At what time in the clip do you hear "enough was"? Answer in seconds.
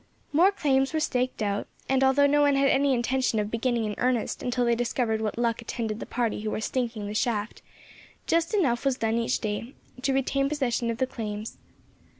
8.55-8.97